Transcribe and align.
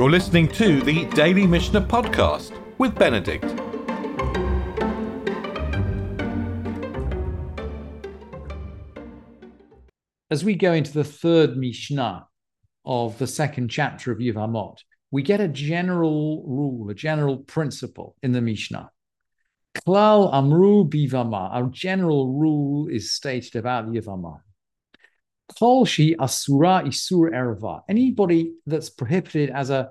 You're 0.00 0.10
listening 0.10 0.48
to 0.52 0.80
the 0.80 1.04
Daily 1.10 1.46
Mishnah 1.46 1.82
Podcast 1.82 2.58
with 2.78 2.94
Benedict. 2.94 3.44
As 10.30 10.42
we 10.42 10.54
go 10.54 10.72
into 10.72 10.94
the 10.94 11.04
third 11.04 11.58
Mishnah 11.58 12.26
of 12.86 13.18
the 13.18 13.26
second 13.26 13.68
chapter 13.68 14.10
of 14.10 14.20
Yevamot, 14.20 14.78
we 15.10 15.20
get 15.20 15.42
a 15.42 15.48
general 15.48 16.46
rule, 16.46 16.88
a 16.88 16.94
general 16.94 17.36
principle 17.36 18.16
in 18.22 18.32
the 18.32 18.40
Mishnah. 18.40 18.88
Klal 19.86 20.32
Amru 20.32 20.88
Bivama, 20.88 21.52
our 21.52 21.68
general 21.68 22.32
rule 22.32 22.88
is 22.88 23.12
stated 23.12 23.54
about 23.54 23.88
Yevamah. 23.88 24.40
Kol 25.58 25.84
Shi 25.84 26.16
Asura 26.18 26.82
Isur 26.84 27.30
Erva. 27.32 27.82
Anybody 27.88 28.52
that's 28.66 28.90
prohibited 28.90 29.50
as 29.50 29.70
a, 29.70 29.90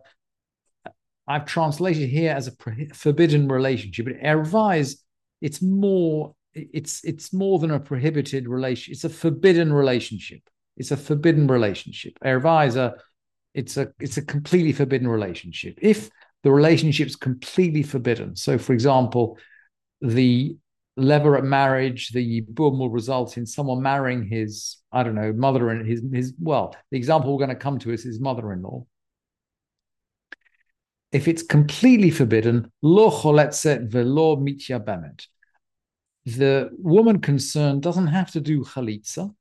I've 1.28 1.46
translated 1.46 2.10
here 2.10 2.34
as 2.34 2.48
a 2.48 2.54
forbidden 2.94 3.48
relationship, 3.48 4.06
but 4.06 4.20
Erva 4.22 4.80
is, 4.80 5.04
it's 5.42 5.62
more, 5.62 6.36
it's 6.54 7.04
it's 7.04 7.32
more 7.32 7.60
than 7.60 7.72
a 7.72 7.80
prohibited 7.80 8.48
relation. 8.48 8.92
It's 8.92 9.04
a 9.04 9.10
forbidden 9.10 9.72
relationship. 9.72 10.42
It's 10.76 10.92
a 10.92 10.98
forbidden 10.98 11.48
relationship. 11.48 12.14
Erva 12.26 12.68
is 12.68 12.76
a, 12.76 12.96
it's 13.54 13.78
a, 13.78 13.90
it's 14.00 14.18
a 14.18 14.24
completely 14.24 14.74
forbidden 14.74 15.08
relationship. 15.08 15.78
If 15.82 16.10
the 16.44 16.52
relationship 16.52 17.08
is 17.08 17.16
completely 17.16 17.84
forbidden, 17.84 18.36
so 18.36 18.58
for 18.58 18.74
example, 18.74 19.38
the 20.02 20.58
levirate 21.00 21.44
marriage, 21.44 22.10
the 22.10 22.42
yibum 22.42 22.78
will 22.78 22.90
result 22.90 23.38
in 23.38 23.46
someone 23.46 23.82
marrying 23.82 24.24
his, 24.24 24.78
I 24.92 25.04
don't 25.04 25.16
know, 25.16 25.34
mother 25.34 25.70
and 25.70 25.88
his 25.88 26.04
his 26.12 26.34
well, 26.40 26.76
the 26.92 26.98
example 26.98 27.32
we're 27.32 27.46
going 27.46 27.56
to 27.56 27.64
come 27.64 27.80
to 27.80 27.92
is 27.92 28.04
his 28.04 28.20
mother-in-law. 28.20 28.86
If 31.12 31.28
it's 31.28 31.44
completely 31.44 32.12
forbidden, 32.12 32.72
lo 32.82 34.36
mitya. 34.36 34.80
The 36.26 36.70
woman 36.78 37.20
concerned 37.20 37.82
doesn't 37.82 38.08
have 38.08 38.32
to 38.32 38.42
do 38.42 38.64
chalitza. 38.64 39.34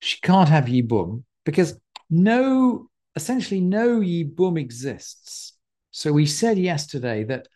She 0.00 0.18
can't 0.20 0.48
have 0.48 0.64
yibum 0.66 1.24
because 1.44 1.78
no, 2.08 2.88
essentially 3.16 3.60
no 3.60 4.00
yibum 4.00 4.58
exists. 4.58 5.54
So 5.90 6.12
we 6.12 6.24
said 6.24 6.56
yesterday 6.56 7.24
that 7.24 7.48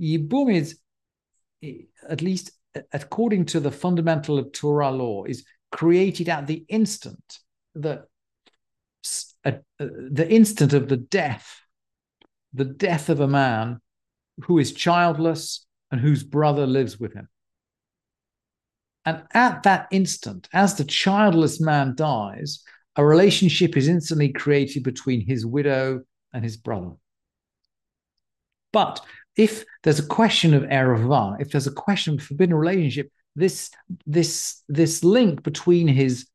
yibum 0.00 0.52
is 0.52 0.78
at 2.08 2.22
least 2.22 2.50
according 2.92 3.46
to 3.46 3.60
the 3.60 3.70
fundamental 3.70 4.38
of 4.38 4.52
Torah 4.52 4.90
law, 4.90 5.24
is 5.24 5.44
created 5.70 6.28
at 6.28 6.46
the 6.46 6.64
instant 6.68 7.38
that 7.74 8.04
uh, 9.44 9.52
the 9.78 10.26
instant 10.28 10.72
of 10.72 10.88
the 10.88 10.96
death, 10.96 11.60
the 12.52 12.64
death 12.64 13.08
of 13.08 13.20
a 13.20 13.26
man 13.26 13.80
who 14.44 14.58
is 14.58 14.72
childless 14.72 15.66
and 15.90 16.00
whose 16.00 16.22
brother 16.22 16.66
lives 16.66 17.00
with 17.00 17.12
him. 17.14 17.28
And 19.04 19.24
at 19.34 19.64
that 19.64 19.88
instant, 19.90 20.48
as 20.52 20.76
the 20.76 20.84
childless 20.84 21.60
man 21.60 21.94
dies, 21.96 22.62
a 22.94 23.04
relationship 23.04 23.76
is 23.76 23.88
instantly 23.88 24.28
created 24.28 24.84
between 24.84 25.26
his 25.26 25.44
widow 25.44 26.02
and 26.32 26.44
his 26.44 26.56
brother. 26.56 26.92
But 28.72 29.00
if 29.36 29.64
there's 29.82 29.98
a 29.98 30.06
question 30.06 30.54
of 30.54 30.62
erva, 30.64 31.40
if 31.40 31.50
there's 31.50 31.66
a 31.66 31.72
question 31.72 32.14
of 32.14 32.22
forbidden 32.22 32.54
relationship, 32.54 33.10
this 33.34 33.70
this 34.06 34.62
this 34.68 35.02
link 35.02 35.42
between 35.42 35.88
his 35.88 36.26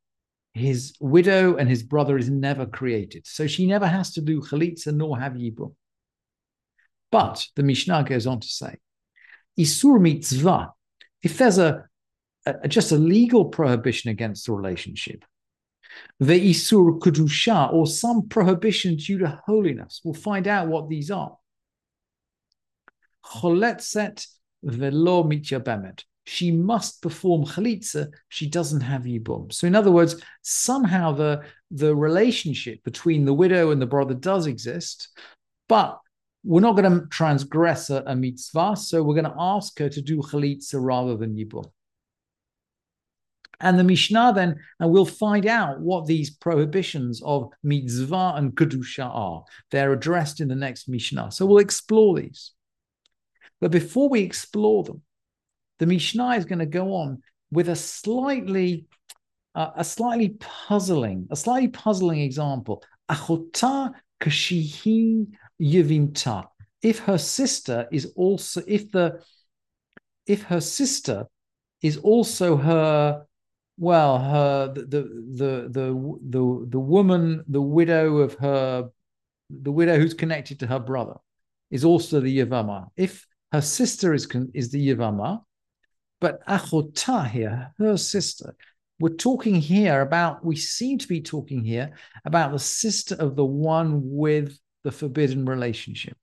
his 0.53 0.95
widow 0.99 1.55
and 1.55 1.69
his 1.69 1.83
brother 1.83 2.17
is 2.17 2.29
never 2.29 2.65
created. 2.65 3.27
So 3.27 3.45
she 3.45 3.67
never 3.67 3.85
has 3.85 4.13
to 4.13 4.21
do 4.21 4.41
chalitza 4.41 4.95
nor 4.95 5.19
have 5.19 5.33
yibum. 5.33 5.75
But 7.11 7.45
the 7.55 7.63
Mishnah 7.63 8.03
goes 8.03 8.25
on 8.25 8.39
to 8.39 8.47
say, 8.47 8.77
isur 9.59 10.01
mitzvah. 10.01 10.73
If 11.21 11.37
there's 11.37 11.59
a, 11.59 11.85
a 12.45 12.67
just 12.67 12.91
a 12.91 12.97
legal 12.97 13.45
prohibition 13.45 14.09
against 14.09 14.47
the 14.47 14.53
relationship, 14.53 15.23
the 16.19 16.49
isur 16.49 16.99
kedusha 16.99 17.71
or 17.71 17.85
some 17.85 18.27
prohibition 18.27 18.95
due 18.95 19.19
to 19.19 19.39
holiness, 19.45 20.01
we'll 20.03 20.15
find 20.15 20.47
out 20.47 20.67
what 20.67 20.89
these 20.89 21.11
are 21.11 21.37
choletzet 23.33 24.25
velo 24.63 25.23
mitya 25.23 25.59
bemet. 25.59 26.03
She 26.25 26.51
must 26.51 27.01
perform 27.01 27.45
chalitza. 27.45 28.11
She 28.27 28.49
doesn't 28.49 28.81
have 28.81 29.03
yibum. 29.03 29.53
So, 29.53 29.65
in 29.65 29.75
other 29.75 29.91
words, 29.91 30.21
somehow 30.41 31.13
the 31.13 31.43
the 31.71 31.95
relationship 31.95 32.83
between 32.83 33.25
the 33.25 33.33
widow 33.33 33.71
and 33.71 33.81
the 33.81 33.85
brother 33.85 34.13
does 34.13 34.45
exist, 34.45 35.09
but 35.69 35.99
we're 36.43 36.61
not 36.61 36.75
going 36.75 36.91
to 36.91 37.07
transgress 37.07 37.89
a, 37.89 38.03
a 38.07 38.15
mitzvah. 38.15 38.75
So, 38.75 39.03
we're 39.03 39.15
going 39.21 39.33
to 39.33 39.35
ask 39.39 39.79
her 39.79 39.89
to 39.89 40.01
do 40.01 40.17
chalitza 40.17 40.81
rather 40.81 41.15
than 41.15 41.35
yibum. 41.35 41.71
And 43.59 43.79
the 43.79 43.83
Mishnah 43.83 44.33
then, 44.35 44.59
and 44.79 44.91
we'll 44.91 45.05
find 45.05 45.47
out 45.47 45.79
what 45.79 46.05
these 46.05 46.29
prohibitions 46.29 47.21
of 47.23 47.49
mitzvah 47.63 48.33
and 48.35 48.53
kedusha 48.53 49.09
are. 49.11 49.43
They're 49.71 49.93
addressed 49.93 50.41
in 50.41 50.47
the 50.47 50.55
next 50.55 50.87
Mishnah. 50.87 51.31
So 51.31 51.45
we'll 51.45 51.57
explore 51.57 52.19
these. 52.19 52.51
But 53.59 53.71
before 53.71 54.09
we 54.09 54.21
explore 54.21 54.83
them, 54.83 55.01
the 55.79 55.85
Mishnah 55.85 56.35
is 56.35 56.45
going 56.45 56.59
to 56.59 56.65
go 56.65 56.93
on 56.93 57.21
with 57.51 57.69
a 57.69 57.75
slightly 57.75 58.85
uh, 59.55 59.71
a 59.75 59.83
slightly 59.83 60.37
puzzling, 60.39 61.27
a 61.31 61.35
slightly 61.35 61.69
puzzling 61.69 62.19
example. 62.19 62.83
Achota 63.09 63.91
kashihi 64.21 65.25
yivinta. 65.59 66.45
If 66.83 66.99
her 66.99 67.17
sister 67.17 67.87
is 67.91 68.13
also, 68.15 68.61
if 68.67 68.91
the, 68.91 69.19
if 70.27 70.43
her 70.43 70.61
sister 70.61 71.25
is 71.81 71.97
also 71.97 72.55
her, 72.55 73.25
well, 73.79 74.19
her 74.19 74.73
the 74.73 74.81
the 74.81 75.01
the 75.31 75.69
the 75.71 76.19
the, 76.29 76.65
the 76.69 76.79
woman, 76.79 77.43
the 77.47 77.61
widow 77.61 78.17
of 78.17 78.35
her, 78.35 78.89
the 79.49 79.71
widow 79.71 79.97
who's 79.97 80.13
connected 80.13 80.59
to 80.59 80.67
her 80.67 80.79
brother, 80.79 81.15
is 81.71 81.83
also 81.83 82.19
the 82.19 82.37
yavama. 82.39 82.89
If 82.95 83.25
her 83.51 83.61
sister 83.61 84.13
is, 84.13 84.27
is 84.53 84.71
the 84.71 84.89
Yivama, 84.89 85.41
but 86.19 86.45
Achota 86.47 87.29
here, 87.29 87.73
her 87.77 87.97
sister, 87.97 88.55
we're 88.99 89.09
talking 89.09 89.55
here 89.55 90.01
about, 90.01 90.43
we 90.43 90.55
seem 90.55 90.97
to 90.97 91.07
be 91.07 91.21
talking 91.21 91.63
here 91.63 91.91
about 92.25 92.51
the 92.51 92.59
sister 92.59 93.15
of 93.15 93.35
the 93.35 93.45
one 93.45 94.01
with 94.03 94.57
the 94.83 94.91
forbidden 94.91 95.45
relationship. 95.45 96.17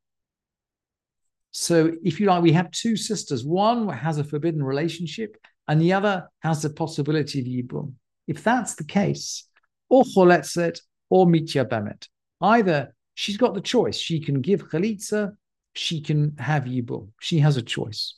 So, 1.53 1.93
if 2.03 2.19
you 2.19 2.27
like, 2.27 2.43
we 2.43 2.51
have 2.53 2.73
two 2.73 2.97
sisters. 2.97 3.45
One 3.45 3.89
has 3.89 4.19
a 4.19 4.25
forbidden 4.25 4.65
relationship, 4.65 5.37
and 5.69 5.81
the 5.81 5.93
other 5.93 6.29
has 6.41 6.63
the 6.63 6.71
possibility 6.71 7.41
of 7.41 7.47
Yibum. 7.47 7.93
If 8.27 8.43
that's 8.43 8.75
the 8.75 8.85
case, 8.85 9.47
or 9.89 10.03
Choletzet 10.03 10.81
or 11.11 11.27
Mitya 11.27 11.65
Bemet, 11.67 12.09
either 12.41 12.93
she's 13.15 13.37
got 13.37 13.55
the 13.55 13.61
choice. 13.61 13.97
She 13.97 14.19
can 14.19 14.41
give 14.41 14.69
Chalitza 14.69 15.37
she 15.75 16.01
can 16.01 16.37
have 16.39 16.65
Yibum. 16.65 17.09
She 17.21 17.41
has 17.41 17.57
a 17.57 17.63
choice. 17.63 18.15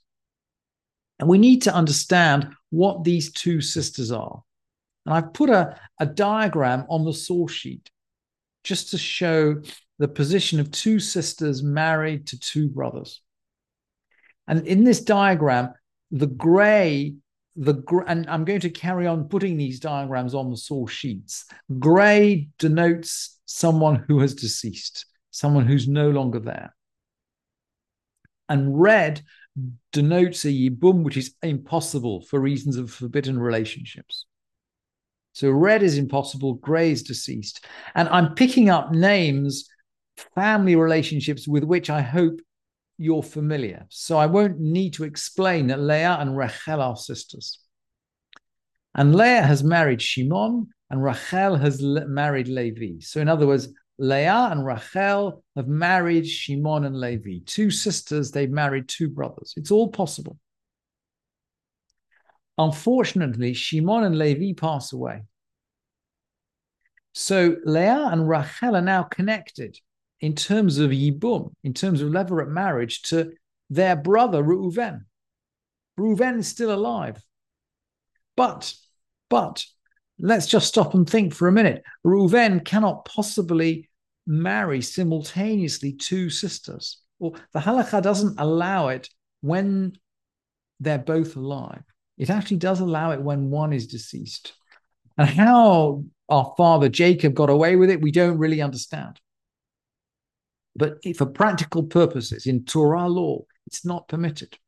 And 1.19 1.29
we 1.29 1.39
need 1.39 1.63
to 1.63 1.75
understand 1.75 2.49
what 2.71 3.05
these 3.05 3.33
two 3.33 3.61
sisters 3.61 4.13
are. 4.13 4.43
And 5.07 5.15
I've 5.15 5.33
put 5.33 5.51
a, 5.51 5.79
a 5.99 6.07
diagram 6.07 6.85
on 6.89 7.05
the 7.05 7.15
source 7.15 7.53
sheet 7.53 7.91
just 8.65 8.91
to 8.91 8.99
show 8.99 9.63
the 9.99 10.09
position 10.09 10.61
of 10.61 10.71
two 10.71 10.99
sisters 10.99 11.63
married 11.63 12.27
to 12.29 12.39
two 12.39 12.69
brothers. 12.69 13.23
And 14.47 14.67
in 14.67 14.85
this 14.85 15.01
diagram, 15.01 15.73
the 16.11 16.27
gray, 16.27 17.15
the 17.57 17.83
and 18.07 18.29
I'm 18.29 18.45
going 18.45 18.61
to 18.61 18.71
carry 18.71 19.07
on 19.07 19.29
putting 19.29 19.57
these 19.57 19.81
diagrams 19.81 20.35
on 20.35 20.51
the 20.51 20.57
source 20.57 20.93
sheets. 20.93 21.47
Gray 21.79 22.49
denotes 22.59 23.39
someone 23.47 24.05
who 24.07 24.21
has 24.21 24.35
deceased, 24.35 25.07
someone 25.31 25.67
who's 25.67 25.89
no 25.89 26.11
longer 26.11 26.41
there. 26.41 26.76
And 28.49 28.81
red 28.81 29.23
denotes 29.93 30.45
a 30.45 30.49
yibum, 30.49 31.03
which 31.03 31.17
is 31.17 31.35
impossible 31.43 32.23
for 32.23 32.39
reasons 32.39 32.77
of 32.77 32.91
forbidden 32.91 33.39
relationships. 33.39 34.27
So 35.33 35.51
red 35.51 35.83
is 35.83 35.99
impossible, 35.99 36.55
gray 36.55 36.93
is 36.93 37.03
deceased. 37.03 37.65
And 37.95 38.09
I'm 38.09 38.35
picking 38.35 38.71
up 38.71 38.93
names, 38.93 39.69
family 40.35 40.77
relationships 40.77 41.47
with 41.47 41.65
which 41.65 41.91
I 41.91 42.01
hope 42.01 42.41
you're 42.99 43.23
familiar. 43.23 43.87
So 43.91 44.17
I 44.17 44.27
won't 44.27 44.59
need 44.61 44.95
to 44.95 45.05
explain 45.05 45.67
that 45.67 45.81
Leah 45.81 46.17
and 46.21 46.37
Rachel 46.37 46.81
are 46.81 46.97
sisters. 46.97 47.59
And 48.95 49.15
Leah 49.15 49.43
has 49.43 49.63
married 49.63 50.01
Shimon, 50.01 50.69
and 50.89 51.03
Rachel 51.03 51.57
has 51.57 51.83
married 51.83 52.49
Levi. 52.49 53.01
So, 53.01 53.21
in 53.21 53.29
other 53.29 53.47
words, 53.47 53.69
Leah 53.99 54.49
and 54.51 54.65
Rachel 54.65 55.43
have 55.55 55.69
married 55.69 56.27
Shimon 56.27 56.85
and 56.85 57.01
Levi. 57.01 57.39
Two 57.47 57.71
sisters, 57.71 58.31
they've 58.31 58.51
married 58.51 58.89
two 58.89 59.09
brothers. 59.09 59.55
It's 59.57 59.71
all 59.71 59.89
possible. 59.89 60.39
Unfortunately, 62.59 63.55
Shimon 63.55 64.05
and 64.05 64.19
Levi 64.19 64.53
pass 64.59 64.93
away. 64.93 65.23
So 67.13 67.57
Leah 67.65 68.09
and 68.13 68.29
Rachel 68.29 68.77
are 68.77 68.83
now 68.83 69.03
connected 69.03 69.79
in 70.21 70.35
terms 70.35 70.79
of 70.79 70.91
Yibum, 70.91 71.53
in 71.65 71.73
terms 71.73 72.03
of 72.03 72.11
levirate 72.11 72.49
marriage, 72.49 73.03
to 73.03 73.33
their 73.71 73.97
brother 73.97 74.43
Reuven. 74.43 75.01
Reuven 75.99 76.39
is 76.39 76.49
still 76.49 76.73
alive. 76.73 77.23
But, 78.37 78.75
but, 79.31 79.65
let's 80.19 80.47
just 80.47 80.69
stop 80.69 80.95
and 80.95 81.09
think 81.09 81.35
for 81.35 81.49
a 81.49 81.53
minute. 81.53 81.83
Reuven 82.05 82.65
cannot 82.65 83.05
possibly 83.05 83.89
marry 84.27 84.81
simultaneously 84.83 85.93
two 85.93 86.31
sisters. 86.31 86.99
Well, 87.19 87.37
the 87.53 87.61
halakha 87.61 88.03
doesn't 88.03 88.41
allow 88.41 88.89
it 88.89 89.09
when 89.41 89.97
they're 90.81 90.99
both 90.99 91.37
alive. 91.37 91.83
It 92.19 92.31
actually 92.31 92.59
does 92.59 92.81
allow 92.81 93.13
it 93.13 93.21
when 93.21 93.51
one 93.51 93.73
is 93.73 93.87
deceased. 93.87 94.55
And 95.19 95.29
how 95.29 96.05
our 96.29 96.55
father 96.57 96.89
Jacob 96.89 97.35
got 97.35 97.51
away 97.51 97.77
with 97.77 97.91
it, 97.91 98.01
we 98.01 98.11
don't 98.11 98.39
really 98.39 98.61
understand. 98.61 99.21
But 100.75 100.99
for 101.17 101.27
practical 101.27 101.85
purposes, 101.85 102.47
in 102.47 102.65
Torah 102.65 103.09
law, 103.09 103.43
it's 103.67 103.85
not 103.85 104.09
permitted. 104.09 104.59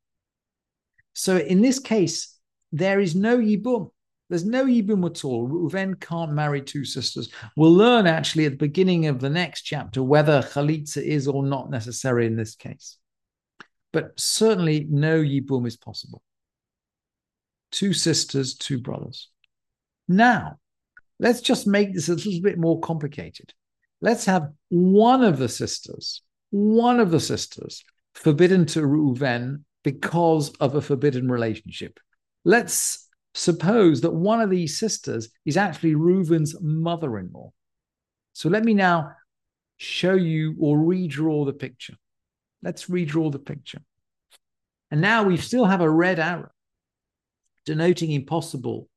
So 1.13 1.37
in 1.37 1.61
this 1.61 1.79
case, 1.79 2.35
there 2.73 3.01
is 3.01 3.15
no 3.15 3.39
yibum. 3.39 3.91
There's 4.29 4.45
no 4.45 4.67
yibum 4.67 5.07
at 5.07 5.25
all. 5.25 5.49
Reuven 5.49 5.99
can't 5.99 6.33
marry 6.33 6.61
two 6.61 6.85
sisters. 6.85 7.31
We'll 7.57 7.73
learn 7.73 8.07
actually 8.07 8.45
at 8.45 8.53
the 8.53 8.59
beginning 8.59 9.07
of 9.07 9.21
the 9.21 9.31
next 9.31 9.63
chapter 9.63 10.03
whether 10.03 10.43
chalitza 10.43 11.03
is 11.03 11.27
or 11.27 11.45
not 11.45 11.71
necessary 11.71 12.27
in 12.27 12.37
this 12.37 12.55
case. 12.55 12.99
But 13.93 14.19
certainly 14.21 14.87
no 14.91 15.21
yibum 15.21 15.67
is 15.67 15.79
possible. 15.79 16.23
Two 17.71 17.95
sisters, 17.95 18.55
two 18.55 18.79
brothers. 18.79 19.31
Now, 20.09 20.59
let's 21.19 21.41
just 21.41 21.67
make 21.67 21.95
this 21.95 22.09
a 22.09 22.15
little 22.15 22.43
bit 22.43 22.59
more 22.59 22.81
complicated. 22.81 23.55
Let's 24.01 24.27
have 24.27 24.53
one 24.69 25.25
of 25.25 25.39
the 25.39 25.49
sisters, 25.49 26.23
one 26.51 27.01
of 27.01 27.11
the 27.11 27.21
sisters 27.21 27.83
forbidden 28.15 28.67
to 28.67 28.81
Reuven 28.81 29.65
because 29.85 30.51
of 30.57 30.75
a 30.75 30.83
forbidden 30.83 31.31
relationship. 31.31 31.99
Let's 32.45 33.08
suppose 33.39 34.01
that 34.01 34.13
one 34.13 34.41
of 34.41 34.51
these 34.51 34.79
sisters 34.79 35.29
is 35.45 35.57
actually 35.57 35.95
Reuven's 35.95 36.57
mother 36.61 37.19
in 37.19 37.31
law. 37.33 37.53
So 38.33 38.49
let 38.49 38.65
me 38.65 38.75
now 38.75 39.13
show 39.77 40.15
you 40.15 40.57
or 40.59 40.77
redraw 40.77 41.47
the 41.47 41.53
picture. 41.53 41.95
Let's 42.63 42.87
redraw 42.87 43.31
the 43.31 43.39
picture. 43.39 43.81
And 44.91 45.01
now 45.01 45.23
we 45.23 45.37
still 45.37 45.67
have 45.67 45.81
a 45.81 45.91
red 45.91 46.19
arrow 46.19 46.51
denoting 47.65 48.11
impossible 48.11 48.89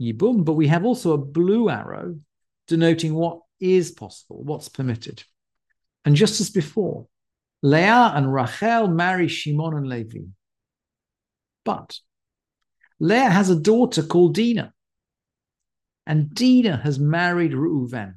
yibum, 0.00 0.44
but 0.44 0.54
we 0.54 0.66
have 0.66 0.84
also 0.84 1.12
a 1.12 1.18
blue 1.18 1.70
arrow 1.70 2.18
denoting 2.66 3.14
what 3.14 3.40
is 3.60 3.92
possible, 3.92 4.42
what's 4.42 4.68
permitted. 4.68 5.22
And 6.04 6.16
just 6.16 6.40
as 6.40 6.50
before, 6.50 7.06
Leah 7.62 8.12
and 8.14 8.32
Rachel 8.32 8.88
marry 8.88 9.28
Shimon 9.28 9.74
and 9.74 9.88
Levi. 9.88 10.20
But 11.64 11.98
Leah 13.00 13.30
has 13.30 13.50
a 13.50 13.60
daughter 13.60 14.02
called 14.02 14.34
Dinah, 14.34 14.72
and 16.06 16.34
Dinah 16.34 16.80
has 16.82 16.98
married 16.98 17.52
Reuven. 17.52 18.14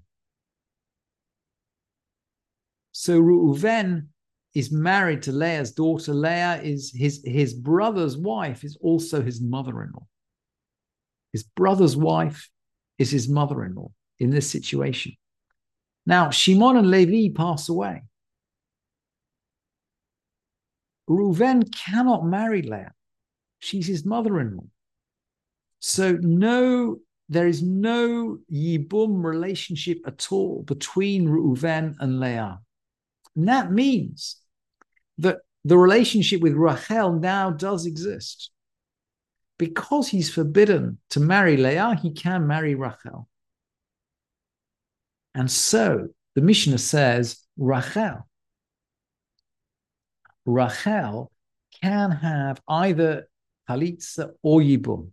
So 2.92 3.20
Reuven 3.22 4.08
is 4.54 4.72
married 4.72 5.24
to 5.24 5.32
Leah's 5.32 5.72
daughter. 5.72 6.14
Leah 6.14 6.62
is 6.64 6.92
his, 6.96 7.22
his 7.24 7.54
brother's 7.54 8.18
wife, 8.18 8.64
is 8.64 8.78
also 8.82 9.22
his 9.22 9.42
mother 9.42 9.84
in 9.84 9.92
law. 9.92 10.08
His 11.32 11.44
brother's 11.44 11.96
wife 11.96 12.50
is 12.98 13.12
his 13.12 13.30
mother 13.30 13.64
in 13.64 13.76
law 13.76 13.92
in 14.20 14.30
this 14.30 14.50
situation. 14.50 15.14
Now, 16.06 16.30
Shimon 16.32 16.78
and 16.78 16.92
Levi 16.92 17.34
pass 17.36 17.70
away. 17.70 18.04
Reuven 21.10 21.74
cannot 21.74 22.26
marry 22.26 22.62
Leah. 22.62 22.94
She's 23.62 23.88
his 23.88 24.06
mother-in-law. 24.06 24.66
So 25.80 26.18
no, 26.20 26.98
there 27.30 27.48
is 27.48 27.62
no 27.62 28.40
Yibum 28.52 29.24
relationship 29.24 30.00
at 30.06 30.28
all 30.32 30.64
between 30.64 31.28
Reuven 31.28 31.96
and 32.00 32.20
Leah. 32.20 32.60
And 33.36 33.48
that 33.48 33.72
means 33.72 34.38
that 35.20 35.38
the 35.64 35.78
relationship 35.78 36.42
with 36.42 36.54
Rachel 36.54 37.14
now 37.14 37.52
does 37.52 37.86
exist. 37.86 38.52
Because 39.58 40.10
he's 40.10 40.34
forbidden 40.34 40.98
to 41.12 41.20
marry 41.20 41.56
Leah, 41.56 42.00
he 42.02 42.12
can 42.12 42.48
marry 42.48 42.74
Rachel. 42.74 43.30
And 45.36 45.50
so 45.50 46.08
the 46.34 46.42
Mishnah 46.42 46.80
says 46.80 47.38
Rachel. 47.58 48.28
Rachel 50.48 51.32
can 51.82 52.10
have 52.12 52.60
either 52.68 53.28
Chalitza 53.72 54.32
or 54.42 54.62
Yibum. 54.62 55.10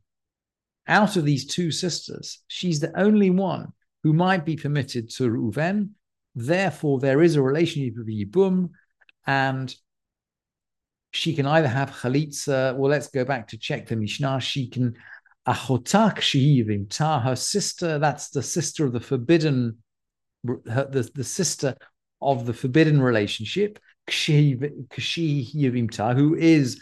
Out 0.86 1.16
of 1.16 1.24
these 1.24 1.46
two 1.46 1.70
sisters, 1.70 2.40
she's 2.48 2.80
the 2.80 2.98
only 2.98 3.30
one 3.30 3.72
who 4.02 4.12
might 4.12 4.44
be 4.44 4.56
permitted 4.56 5.10
to 5.10 5.24
Reuven. 5.24 5.90
Therefore, 6.34 6.98
there 6.98 7.22
is 7.22 7.36
a 7.36 7.42
relationship 7.42 7.98
with 7.98 8.08
Yibum, 8.08 8.70
and 9.26 9.74
she 11.10 11.34
can 11.34 11.46
either 11.46 11.68
have 11.68 11.90
Chalitza, 11.90 12.76
well, 12.76 12.90
let's 12.90 13.08
go 13.08 13.24
back 13.24 13.48
to 13.48 13.58
check 13.58 13.86
the 13.86 13.96
Mishnah. 13.96 14.40
She 14.40 14.68
can 14.68 14.94
Achotak 15.46 16.16
Shihivim 16.16 16.90
Ta, 16.90 17.20
her 17.20 17.36
sister, 17.36 17.98
that's 17.98 18.30
the 18.30 18.42
sister 18.42 18.84
of 18.84 18.92
the 18.92 19.00
forbidden 19.00 19.78
her, 20.46 20.86
the, 20.90 21.10
the 21.14 21.24
sister 21.24 21.74
of 22.20 22.46
the 22.46 22.52
forbidden 22.52 23.00
relationship, 23.00 23.78
Kshi 24.08 24.58
Yivimta, 25.54 26.14
who 26.14 26.34
is 26.34 26.80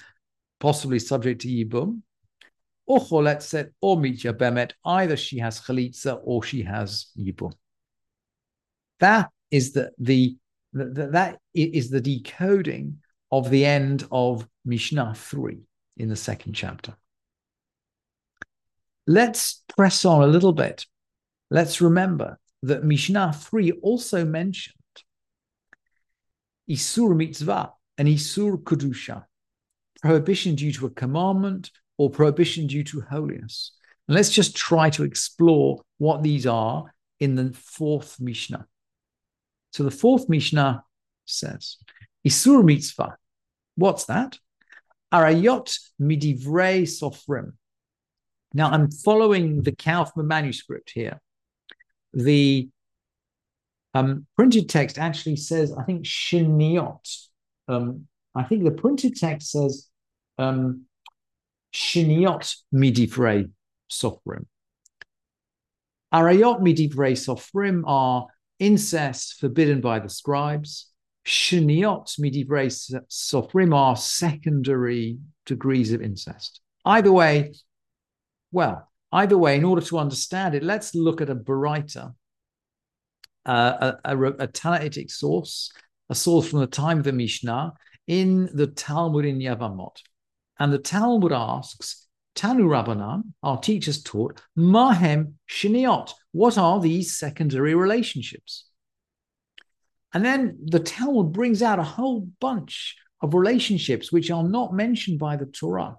possibly 0.61 0.99
subject 0.99 1.43
to 1.43 1.49
Yibum, 1.49 2.03
or 2.87 3.01
Choletzet, 3.01 3.73
or 3.81 3.99
Mitya 3.99 4.33
Bemet, 4.33 4.73
either 4.85 5.17
she 5.17 5.39
has 5.39 5.61
Chalitza 5.61 6.21
or 6.23 6.43
she 6.43 6.63
has 6.63 7.07
Yibum. 7.19 7.53
That 9.01 9.31
is 9.51 9.73
the, 9.73 9.93
the, 9.99 10.37
the, 10.73 11.09
that 11.09 11.39
is 11.55 11.91
the 11.91 12.01
decoding 12.01 12.99
of 13.31 13.51
the 13.51 13.65
end 13.65 14.07
of 14.11 14.49
Mishnah 14.65 15.15
3 15.15 15.59
in 15.97 16.09
the 16.09 16.17
second 16.17 16.55
chapter. 16.55 16.95
Let's 19.07 19.63
press 19.77 20.05
on 20.05 20.23
a 20.23 20.27
little 20.27 20.53
bit. 20.53 20.87
Let's 21.51 21.81
remember 21.81 22.39
that 22.63 22.85
Mishnah 22.85 23.33
3 23.35 23.73
also 23.83 24.25
mentioned 24.25 24.75
Isur 26.69 27.17
mitzvah 27.17 27.73
and 27.99 28.09
Isur 28.09 28.63
kedusha, 28.63 29.25
prohibition 30.03 30.55
due 30.55 30.73
to 30.73 30.87
a 30.87 30.91
commandment 30.91 31.71
or 31.99 32.11
prohibition 32.11 32.67
due 32.67 32.85
to 32.85 33.01
holiness. 33.03 33.73
And 34.09 34.15
let's 34.15 34.31
just 34.31 34.57
try 34.57 34.91
to 34.91 35.05
explore 35.05 35.83
what 35.99 36.23
these 36.23 36.47
are 36.47 36.85
in 37.21 37.35
the 37.35 37.53
fourth 37.53 38.21
Mishnah. 38.21 38.67
So 39.73 39.83
the 39.83 39.91
fourth 39.91 40.29
Mishnah 40.29 40.85
says, 41.25 41.77
Isur 42.27 42.65
mitzvah. 42.65 43.17
What's 43.77 44.05
that? 44.05 44.39
Arayot 45.13 45.79
midivrei 46.01 46.83
sofrim. 46.83 47.53
Now 48.55 48.71
I'm 48.71 48.91
following 48.91 49.63
the 49.63 49.73
Kaufmann 49.73 50.27
manuscript 50.27 50.91
here 50.91 51.21
the 52.17 52.69
um, 53.95 54.27
printed 54.37 54.69
text 54.69 54.99
actually 54.99 55.37
says, 55.37 55.73
I 55.73 55.85
think, 55.85 56.05
shiniot. 56.05 57.29
Um, 57.69 58.07
I 58.37 58.45
think 58.45 58.65
the 58.65 58.71
printed 58.71 59.17
text 59.17 59.51
says 59.51 59.89
um, 60.39 60.83
shiniot 61.73 62.57
midivrei 62.73 63.51
sofrim. 63.91 64.47
Arayot 66.13 66.61
midivrei 66.61 67.13
sofrim 67.13 67.83
are 67.87 68.27
incest 68.59 69.41
forbidden 69.41 69.81
by 69.81 69.99
the 69.99 70.09
scribes. 70.09 70.91
Shiniot 71.27 72.19
midivrei 72.21 72.71
sofrim 73.09 73.75
are 73.75 73.97
secondary 73.97 75.19
degrees 75.45 75.93
of 75.93 76.03
incest. 76.03 76.61
Either 76.85 77.11
way, 77.11 77.55
well, 78.53 78.89
Either 79.13 79.39
way, 79.39 79.57
in 79.57 79.65
order 79.65 79.81
to 79.81 79.99
understand 79.99 80.55
it, 80.55 80.63
let's 80.63 80.95
look 80.95 81.21
at 81.21 81.31
a 81.31 81.35
Baraita, 81.35 82.15
uh, 83.47 83.97
a, 84.05 84.17
a, 84.17 84.25
a 84.33 84.49
Tannaitic 84.49 85.11
source, 85.11 85.73
a 86.11 86.15
source 86.15 86.49
from 86.49 86.61
the 86.61 86.67
time 86.67 86.99
of 86.99 87.05
the 87.05 87.13
Mishnah 87.13 87.73
in 88.07 88.49
the 88.53 88.67
Talmud 88.67 89.25
in 89.25 89.39
Yevamot. 89.39 89.97
And 90.59 90.73
the 90.73 90.79
Talmud 90.79 91.33
asks, 91.33 92.07
Tanu 92.35 92.65
Rabbanan, 92.65 93.33
our 93.43 93.59
teachers 93.59 94.03
taught, 94.03 94.41
Mahem 94.57 95.35
Shiniot. 95.51 96.13
What 96.33 96.59
are 96.59 96.81
these 96.81 97.17
secondary 97.17 97.75
relationships? 97.75 98.67
And 100.13 100.25
then 100.25 100.59
the 100.65 100.81
Talmud 100.81 101.33
brings 101.33 101.63
out 101.63 101.79
a 101.79 101.85
whole 101.85 102.29
bunch 102.41 102.97
of 103.23 103.35
relationships 103.35 104.13
which 104.13 104.31
are 104.31 104.45
not 104.45 104.73
mentioned 104.73 105.19
by 105.19 105.37
the 105.37 105.47
Torah. 105.47 105.97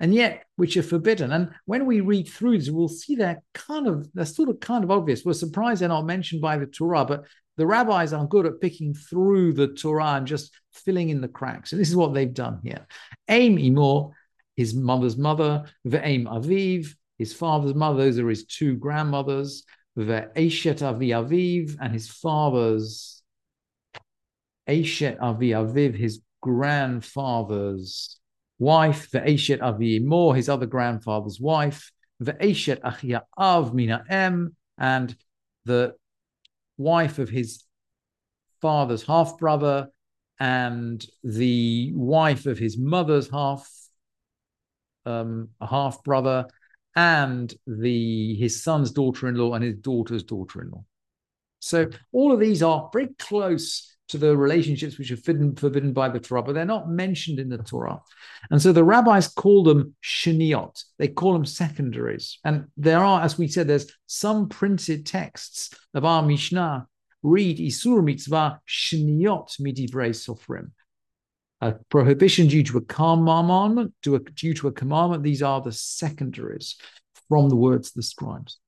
And 0.00 0.14
yet 0.14 0.44
which 0.56 0.76
are 0.76 0.82
forbidden. 0.82 1.32
And 1.32 1.50
when 1.64 1.86
we 1.86 2.00
read 2.00 2.28
through 2.28 2.58
this, 2.58 2.70
we'll 2.70 2.88
see 2.88 3.16
they're 3.16 3.42
kind 3.54 3.86
of 3.86 4.08
they're 4.14 4.24
sort 4.24 4.48
of 4.48 4.60
kind 4.60 4.84
of 4.84 4.90
obvious. 4.90 5.24
We're 5.24 5.32
surprised 5.32 5.80
they're 5.80 5.88
not 5.88 6.06
mentioned 6.06 6.42
by 6.42 6.58
the 6.58 6.66
Torah, 6.66 7.04
but 7.04 7.24
the 7.56 7.66
rabbis 7.66 8.12
are 8.12 8.26
good 8.26 8.46
at 8.46 8.60
picking 8.60 8.94
through 8.94 9.54
the 9.54 9.68
Torah 9.68 10.14
and 10.14 10.26
just 10.26 10.52
filling 10.72 11.08
in 11.08 11.20
the 11.20 11.28
cracks. 11.28 11.72
And 11.72 11.80
this 11.80 11.88
is 11.88 11.96
what 11.96 12.12
they've 12.12 12.32
done 12.32 12.60
here. 12.62 12.86
Aim 13.28 13.56
Imor, 13.56 14.12
his 14.56 14.74
mother's 14.74 15.16
mother, 15.16 15.64
Ve'aim 15.86 16.24
Aviv, 16.24 16.94
his 17.18 17.32
father's 17.32 17.74
mother, 17.74 18.04
those 18.04 18.18
are 18.18 18.28
his 18.28 18.44
two 18.44 18.76
grandmothers, 18.76 19.64
Ve'eshet 19.98 20.82
Avi 20.82 21.08
Aviv, 21.08 21.76
and 21.80 21.94
his 21.94 22.08
father's 22.08 23.22
Eshet 24.68 25.16
Avi 25.20 25.50
Aviv, 25.50 25.96
his 25.96 26.20
grandfather's 26.42 28.18
wife, 28.58 29.10
Ve'eshet 29.10 29.62
Avi 29.62 30.00
Imor, 30.00 30.36
his 30.36 30.48
other 30.48 30.66
grandfather's 30.66 31.40
wife, 31.40 31.92
the 32.20 32.32
Ve'eshet 32.32 32.80
Achia 32.80 33.22
Av 33.36 33.74
Mina 33.74 34.04
Em, 34.08 34.56
and 34.78 35.16
the 35.64 35.94
wife 36.78 37.18
of 37.18 37.28
his 37.28 37.64
father's 38.60 39.02
half 39.02 39.38
brother 39.38 39.88
and 40.38 41.04
the 41.24 41.92
wife 41.94 42.46
of 42.46 42.58
his 42.58 42.76
mother's 42.76 43.30
half 43.30 43.70
um, 45.06 45.48
half 45.60 46.02
brother 46.02 46.46
and 46.94 47.54
the 47.66 48.34
his 48.36 48.62
son's 48.62 48.90
daughter-in-law 48.90 49.54
and 49.54 49.64
his 49.64 49.76
daughter's 49.76 50.24
daughter-in-law. 50.24 50.82
So 51.60 51.88
all 52.12 52.32
of 52.32 52.40
these 52.40 52.62
are 52.62 52.90
very 52.92 53.08
close 53.18 53.95
to 54.08 54.18
the 54.18 54.36
relationships 54.36 54.98
which 54.98 55.10
are 55.10 55.16
forbidden, 55.16 55.92
by 55.92 56.08
the 56.08 56.20
Torah, 56.20 56.42
but 56.42 56.54
they're 56.54 56.64
not 56.64 56.88
mentioned 56.88 57.38
in 57.38 57.48
the 57.48 57.58
Torah. 57.58 58.00
And 58.50 58.62
so 58.62 58.72
the 58.72 58.84
rabbis 58.84 59.28
call 59.28 59.64
them 59.64 59.94
sheniot. 60.02 60.82
They 60.98 61.08
call 61.08 61.32
them 61.32 61.44
secondaries. 61.44 62.38
And 62.44 62.66
there 62.76 63.00
are, 63.00 63.22
as 63.22 63.36
we 63.36 63.48
said, 63.48 63.66
there's 63.66 63.90
some 64.06 64.48
printed 64.48 65.06
texts 65.06 65.74
of 65.94 66.04
our 66.04 66.22
Mishnah 66.22 66.86
read 67.22 67.58
Isur 67.58 68.04
mitzvah 68.04 68.60
sheniot 68.68 69.60
midivrei 69.60 70.10
sofrim. 70.10 70.70
A 71.60 71.72
prohibition 71.88 72.48
due 72.48 72.62
to 72.62 72.78
a 72.78 72.82
commandment, 72.82 73.94
due 74.02 74.54
to 74.54 74.68
a 74.68 74.72
commandment. 74.72 75.22
These 75.22 75.42
are 75.42 75.60
the 75.60 75.72
secondaries 75.72 76.76
from 77.28 77.48
the 77.48 77.56
words 77.56 77.88
of 77.88 77.94
the 77.94 78.02
scribes. 78.02 78.58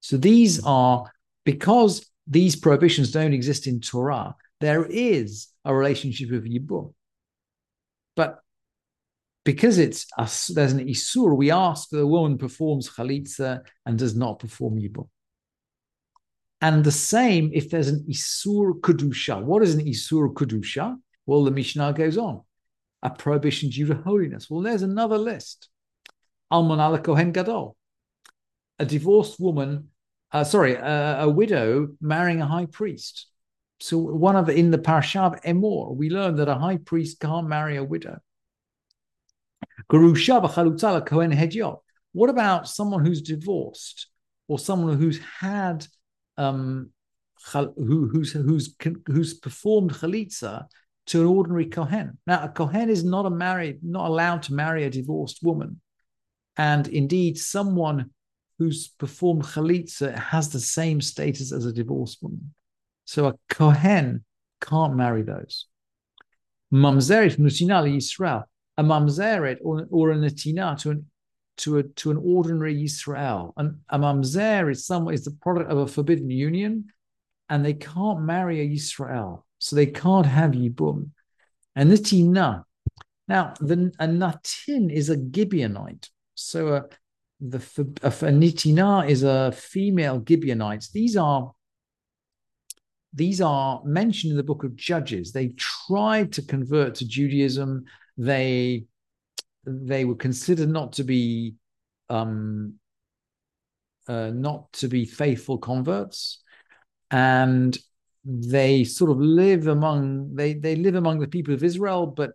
So 0.00 0.16
these 0.16 0.62
are 0.64 1.10
because 1.44 2.06
these 2.26 2.56
prohibitions 2.56 3.12
don't 3.12 3.32
exist 3.32 3.66
in 3.66 3.80
Torah, 3.80 4.34
there 4.60 4.84
is 4.84 5.48
a 5.64 5.74
relationship 5.74 6.32
of 6.32 6.44
Yibum. 6.44 6.92
But 8.14 8.38
because 9.44 9.78
it's 9.78 10.06
a, 10.18 10.28
there's 10.54 10.72
an 10.72 10.86
Isur, 10.86 11.36
we 11.36 11.50
ask 11.50 11.90
that 11.90 11.98
the 11.98 12.06
woman 12.06 12.38
performs 12.38 12.90
Chalitza 12.90 13.62
and 13.84 13.98
does 13.98 14.16
not 14.16 14.40
perform 14.40 14.80
Yibum. 14.80 15.08
And 16.60 16.82
the 16.82 16.92
same 16.92 17.50
if 17.52 17.70
there's 17.70 17.88
an 17.88 18.06
Isur 18.08 18.80
Kedusha. 18.80 19.42
What 19.42 19.62
is 19.62 19.74
an 19.74 19.84
Isur 19.84 20.32
Kedusha? 20.32 20.96
Well, 21.26 21.44
the 21.44 21.50
Mishnah 21.50 21.92
goes 21.92 22.16
on. 22.16 22.42
A 23.02 23.10
prohibition 23.10 23.68
due 23.68 23.86
to 23.86 23.94
holiness. 23.94 24.48
Well, 24.48 24.62
there's 24.62 24.82
another 24.82 25.18
list. 25.18 25.68
Alman 26.50 27.02
Kohen 27.02 27.32
Gadol. 27.32 27.76
A 28.78 28.84
divorced 28.84 29.38
woman 29.38 29.90
uh, 30.32 30.44
sorry, 30.44 30.74
a, 30.74 31.20
a, 31.20 31.30
widow 31.30 31.88
marrying 32.00 32.42
a 32.42 32.46
high 32.46 32.66
priest. 32.66 33.26
So 33.80 33.98
one 33.98 34.36
of 34.36 34.48
in 34.48 34.70
the 34.70 34.78
parasha 34.78 35.20
of 35.20 35.40
Emor, 35.42 35.94
we 35.94 36.10
learn 36.10 36.36
that 36.36 36.48
a 36.48 36.54
high 36.54 36.78
priest 36.78 37.20
can't 37.20 37.48
marry 37.48 37.76
a 37.76 37.84
widow. 37.84 38.18
What 42.12 42.30
about 42.30 42.68
someone 42.68 43.04
who's 43.04 43.22
divorced 43.22 44.08
or 44.48 44.58
someone 44.58 44.96
who's 44.96 45.20
had 45.40 45.86
um, 46.38 46.90
who, 47.52 48.08
who's 48.08 48.32
who's 48.32 48.74
who's 49.06 49.34
performed 49.34 49.92
chalitza 49.92 50.64
to 51.06 51.20
an 51.20 51.26
ordinary 51.26 51.66
kohen? 51.66 52.18
Now, 52.26 52.44
a 52.44 52.48
kohen 52.48 52.88
is 52.88 53.04
not 53.04 53.26
a 53.26 53.30
married, 53.30 53.80
not 53.82 54.08
allowed 54.08 54.42
to 54.44 54.54
marry 54.54 54.84
a 54.84 54.90
divorced 54.90 55.42
woman, 55.42 55.80
and 56.56 56.88
indeed, 56.88 57.38
someone 57.38 58.10
who's 58.58 58.88
performed 58.88 59.42
chalitza 59.42 60.16
has 60.16 60.48
the 60.48 60.60
same 60.60 61.00
status 61.00 61.52
as 61.52 61.66
a 61.66 61.72
divorced 61.72 62.22
woman. 62.22 62.54
So 63.04 63.26
a 63.26 63.34
kohen 63.48 64.24
can't 64.60 64.96
marry 64.96 65.22
those. 65.22 65.66
Mamzeret 66.72 67.38
nutina 67.38 67.84
Yisrael, 67.84 68.44
a 68.76 68.82
mamzeret 68.82 69.58
or, 69.62 69.86
or 69.90 70.10
a 70.10 70.16
natina 70.16 70.78
to 70.80 70.90
an 70.90 71.06
to 71.58 71.78
a 71.78 71.82
to 71.82 72.10
an 72.10 72.18
ordinary 72.18 72.74
Yisrael. 72.74 73.52
And 73.56 73.78
a 73.88 73.98
mamzer 73.98 74.70
is 74.70 74.86
some 74.86 75.08
is 75.08 75.24
the 75.24 75.30
product 75.30 75.70
of 75.70 75.78
a 75.78 75.86
forbidden 75.86 76.30
union, 76.30 76.86
and 77.48 77.64
they 77.64 77.74
can't 77.74 78.22
marry 78.22 78.60
a 78.60 78.68
Yisrael, 78.68 79.42
so 79.58 79.76
they 79.76 79.86
can't 79.86 80.26
have 80.26 80.52
yibum. 80.52 81.10
And 81.74 81.90
natina. 81.90 82.64
Now, 83.28 83.54
the 83.60 83.92
a 83.98 84.06
natin 84.06 84.92
is 84.92 85.10
a 85.10 85.16
Gibeonite. 85.16 86.08
So 86.34 86.74
a 86.74 86.84
the 87.40 87.58
a, 88.02 88.08
a 88.08 88.10
nitina 88.10 89.08
is 89.08 89.22
a 89.22 89.52
female 89.52 90.22
Gibeonites. 90.26 90.90
These 90.90 91.16
are 91.16 91.52
these 93.12 93.40
are 93.40 93.82
mentioned 93.84 94.32
in 94.32 94.36
the 94.36 94.42
book 94.42 94.62
of 94.64 94.76
Judges. 94.76 95.32
They 95.32 95.48
tried 95.56 96.32
to 96.32 96.42
convert 96.42 96.96
to 96.96 97.06
Judaism. 97.06 97.84
They 98.16 98.86
they 99.64 100.04
were 100.04 100.16
considered 100.16 100.68
not 100.68 100.92
to 100.94 101.04
be 101.04 101.54
um, 102.08 102.74
uh, 104.08 104.30
not 104.30 104.72
to 104.74 104.88
be 104.88 105.04
faithful 105.04 105.58
converts, 105.58 106.42
and 107.10 107.76
they 108.24 108.84
sort 108.84 109.10
of 109.10 109.18
live 109.18 109.66
among 109.66 110.34
they 110.34 110.54
they 110.54 110.76
live 110.76 110.94
among 110.94 111.20
the 111.20 111.28
people 111.28 111.54
of 111.54 111.64
Israel, 111.64 112.06
but 112.06 112.32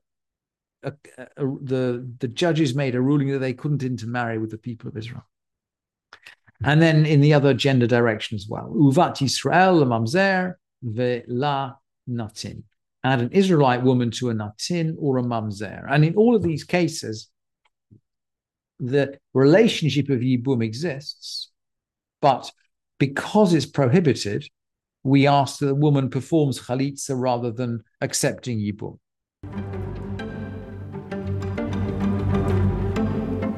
a, 0.84 0.94
a, 1.18 1.46
the 1.62 2.10
the 2.20 2.28
judges 2.28 2.76
made 2.76 2.96
a 2.96 3.02
ruling 3.02 3.30
that 3.32 3.40
they 3.40 3.54
couldn't 3.54 3.84
intermarry 3.84 4.38
with 4.38 4.52
the 4.52 4.58
people 4.58 4.90
of 4.90 4.98
Israel. 4.98 5.26
And 6.64 6.82
then 6.82 7.06
in 7.06 7.22
the 7.22 7.34
other 7.34 7.54
gender 7.54 7.88
direction 7.88 8.36
as 8.36 8.48
well, 8.48 8.70
uvat 8.76 9.18
Yisrael 9.18 9.84
mamzer 9.84 10.56
ve'la 10.86 11.76
natin. 12.10 12.64
Add 13.04 13.22
an 13.22 13.32
Israelite 13.32 13.82
woman 13.82 14.12
to 14.12 14.30
a 14.30 14.34
natin 14.34 14.96
or 15.00 15.18
a 15.18 15.24
mamzer. 15.24 15.86
And 15.90 16.06
in 16.06 16.16
all 16.16 16.36
of 16.36 16.44
these 16.44 16.64
cases, 16.64 17.30
the 18.80 19.18
relationship 19.34 20.10
of 20.10 20.20
yibum 20.20 20.64
exists, 20.64 21.50
but 22.22 22.52
because 23.00 23.54
it's 23.54 23.66
prohibited, 23.66 24.48
we 25.04 25.26
ask 25.26 25.60
that 25.60 25.66
the 25.66 25.76
woman 25.76 26.10
performs 26.10 26.60
chalitza 26.60 27.20
rather 27.20 27.52
than 27.52 27.84
accepting 28.02 28.60
yibum. 28.60 29.00